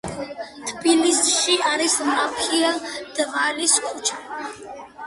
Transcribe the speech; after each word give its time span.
თბილისში 0.69 1.59
არის 1.73 1.99
რაფიელ 2.09 2.83
დვალის 3.21 3.79
ქუჩა. 3.89 4.23